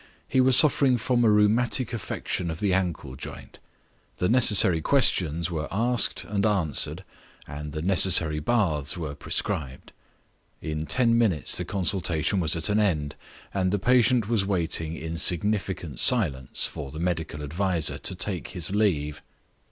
[0.27, 3.59] He was suffering from a rheumatic affection of the ankle joint.
[4.17, 7.03] The necessary questions were asked and answered
[7.45, 9.93] and the necessary baths were prescribed.
[10.59, 13.15] In ten minutes the consultation was at an end,
[13.53, 18.71] and the patient was waiting in significant silence for the medical adviser to take his
[18.71, 19.21] leave.